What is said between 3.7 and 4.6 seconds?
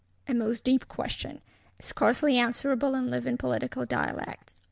dialects.